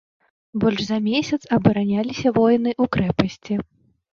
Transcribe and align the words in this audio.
Больш 0.61 0.81
за 0.87 0.97
месяц 1.09 1.39
абараняліся 1.57 2.27
воіны 2.39 2.71
ў 2.83 2.93
крэпасці. 2.97 3.63